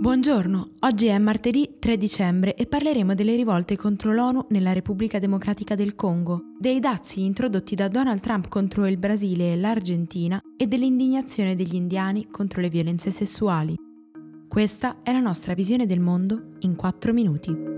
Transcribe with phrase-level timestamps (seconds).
[0.00, 5.74] Buongiorno, oggi è martedì 3 dicembre e parleremo delle rivolte contro l'ONU nella Repubblica Democratica
[5.74, 11.56] del Congo, dei dazi introdotti da Donald Trump contro il Brasile e l'Argentina e dell'indignazione
[11.56, 13.74] degli indiani contro le violenze sessuali.
[14.46, 17.77] Questa è la nostra visione del mondo in 4 minuti.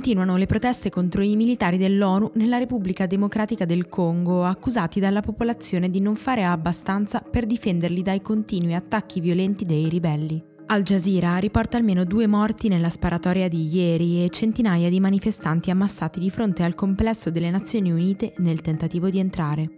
[0.00, 5.90] Continuano le proteste contro i militari dell'ONU nella Repubblica Democratica del Congo, accusati dalla popolazione
[5.90, 10.42] di non fare abbastanza per difenderli dai continui attacchi violenti dei ribelli.
[10.68, 16.18] Al Jazeera riporta almeno due morti nella sparatoria di ieri e centinaia di manifestanti ammassati
[16.18, 19.68] di fronte al complesso delle Nazioni Unite nel tentativo di entrare.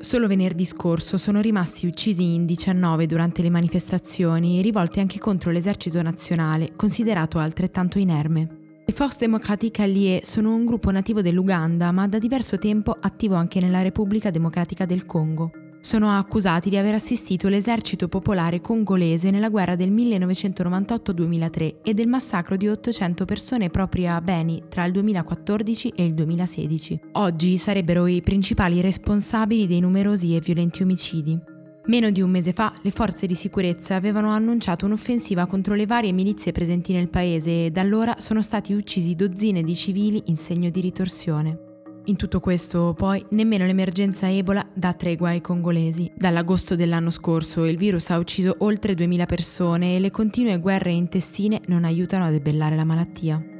[0.00, 6.00] Solo venerdì scorso sono rimasti uccisi in 19 durante le manifestazioni, rivolte anche contro l'esercito
[6.00, 8.64] nazionale, considerato altrettanto inerme.
[8.88, 13.58] Le Force Démocratiques Alliées sono un gruppo nativo dell'Uganda, ma da diverso tempo attivo anche
[13.58, 15.50] nella Repubblica Democratica del Congo.
[15.80, 22.56] Sono accusati di aver assistito l'esercito popolare congolese nella guerra del 1998-2003 e del massacro
[22.56, 27.00] di 800 persone proprio a Beni tra il 2014 e il 2016.
[27.14, 31.54] Oggi sarebbero i principali responsabili dei numerosi e violenti omicidi.
[31.88, 36.10] Meno di un mese fa le forze di sicurezza avevano annunciato un'offensiva contro le varie
[36.10, 40.68] milizie presenti nel paese e da allora sono stati uccisi dozzine di civili in segno
[40.68, 41.60] di ritorsione.
[42.06, 46.10] In tutto questo, poi, nemmeno l'emergenza Ebola dà tregua ai congolesi.
[46.16, 51.60] Dall'agosto dell'anno scorso il virus ha ucciso oltre 2000 persone e le continue guerre intestine
[51.66, 53.55] non aiutano a debellare la malattia.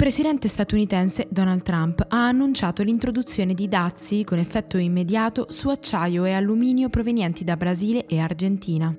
[0.00, 6.32] Presidente statunitense Donald Trump ha annunciato l'introduzione di dazi con effetto immediato su acciaio e
[6.32, 8.96] alluminio provenienti da Brasile e Argentina.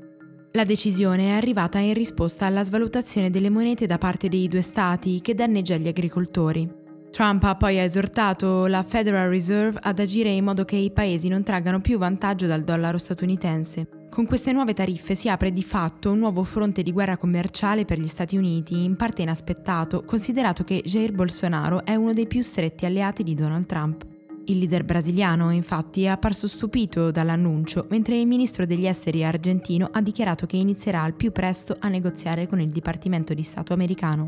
[0.51, 5.21] La decisione è arrivata in risposta alla svalutazione delle monete da parte dei due stati
[5.21, 6.80] che danneggia gli agricoltori.
[7.11, 11.43] Trump ha poi esortato la Federal Reserve ad agire in modo che i paesi non
[11.43, 13.87] traggano più vantaggio dal dollaro statunitense.
[14.09, 17.99] Con queste nuove tariffe si apre di fatto un nuovo fronte di guerra commerciale per
[17.99, 22.85] gli Stati Uniti, in parte inaspettato, considerato che Jair Bolsonaro è uno dei più stretti
[22.85, 24.05] alleati di Donald Trump.
[24.45, 30.01] Il leader brasiliano, infatti, è apparso stupito dall'annuncio, mentre il ministro degli esteri argentino ha
[30.01, 34.27] dichiarato che inizierà al più presto a negoziare con il Dipartimento di Stato americano.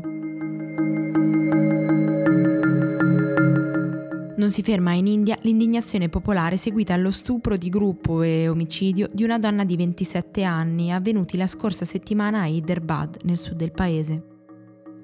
[4.44, 9.24] Non si ferma in India l'indignazione popolare seguita allo stupro di gruppo e omicidio di
[9.24, 14.22] una donna di 27 anni avvenuti la scorsa settimana a Hyderabad, nel sud del paese.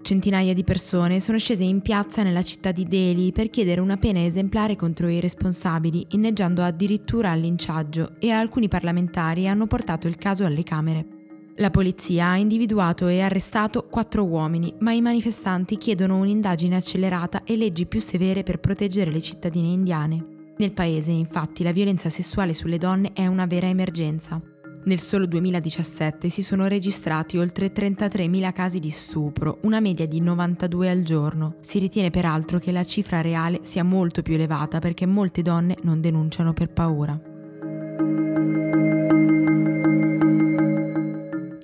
[0.02, 4.22] Centinaia di persone sono scese in piazza nella città di Delhi per chiedere una pena
[4.22, 10.44] esemplare contro i responsabili, inneggiando addirittura al linciaggio e alcuni parlamentari hanno portato il caso
[10.44, 11.19] alle Camere.
[11.60, 17.54] La polizia ha individuato e arrestato quattro uomini, ma i manifestanti chiedono un'indagine accelerata e
[17.54, 20.54] leggi più severe per proteggere le cittadine indiane.
[20.56, 24.40] Nel paese, infatti, la violenza sessuale sulle donne è una vera emergenza.
[24.84, 30.88] Nel solo 2017 si sono registrati oltre 33.000 casi di stupro, una media di 92
[30.88, 31.56] al giorno.
[31.60, 36.00] Si ritiene peraltro che la cifra reale sia molto più elevata perché molte donne non
[36.00, 37.29] denunciano per paura.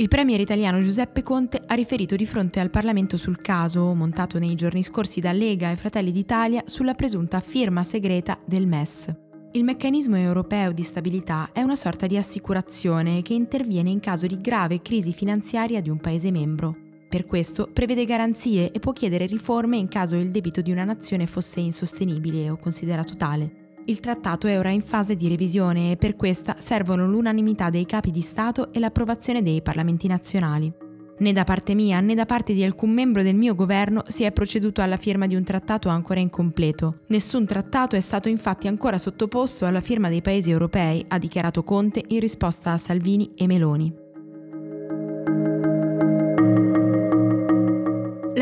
[0.06, 4.54] Il premier italiano Giuseppe Conte ha riferito di fronte al Parlamento sul caso, montato nei
[4.54, 9.12] giorni scorsi da Lega e Fratelli d'Italia, sulla presunta firma segreta del MES.
[9.50, 14.40] Il meccanismo europeo di stabilità è una sorta di assicurazione che interviene in caso di
[14.40, 16.76] grave crisi finanziaria di un Paese membro.
[17.08, 21.26] Per questo prevede garanzie e può chiedere riforme in caso il debito di una nazione
[21.26, 23.65] fosse insostenibile o considerato tale.
[23.88, 28.10] Il trattato è ora in fase di revisione e per questa servono l'unanimità dei capi
[28.10, 30.72] di Stato e l'approvazione dei parlamenti nazionali.
[31.18, 34.32] Né da parte mia né da parte di alcun membro del mio governo si è
[34.32, 37.02] proceduto alla firma di un trattato ancora incompleto.
[37.06, 42.02] Nessun trattato è stato infatti ancora sottoposto alla firma dei paesi europei, ha dichiarato Conte
[42.08, 44.05] in risposta a Salvini e Meloni.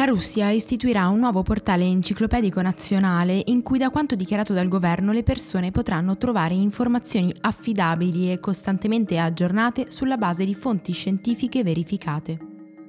[0.04, 5.12] La Russia istituirà un nuovo portale enciclopedico nazionale in cui, da quanto dichiarato dal governo,
[5.12, 12.38] le persone potranno trovare informazioni affidabili e costantemente aggiornate sulla base di fonti scientifiche verificate.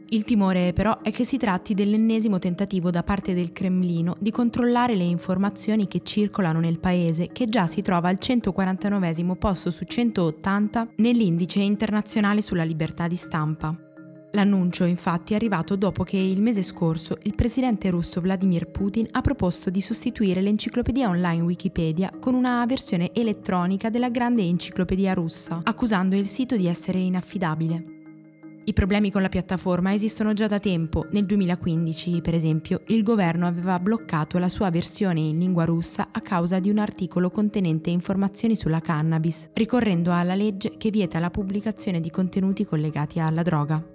[0.09, 4.93] Il timore però è che si tratti dell'ennesimo tentativo da parte del Cremlino di controllare
[4.95, 10.89] le informazioni che circolano nel paese, che già si trova al 149 posto su 180
[10.97, 13.84] nell'indice internazionale sulla libertà di stampa.
[14.35, 19.21] L'annuncio infatti è arrivato dopo che il mese scorso il presidente russo Vladimir Putin ha
[19.21, 26.17] proposto di sostituire l'enciclopedia online Wikipedia con una versione elettronica della grande enciclopedia russa, accusando
[26.17, 27.93] il sito di essere inaffidabile.
[28.65, 31.05] I problemi con la piattaforma esistono già da tempo.
[31.11, 36.19] Nel 2015, per esempio, il governo aveva bloccato la sua versione in lingua russa a
[36.19, 42.01] causa di un articolo contenente informazioni sulla cannabis, ricorrendo alla legge che vieta la pubblicazione
[42.01, 43.94] di contenuti collegati alla droga.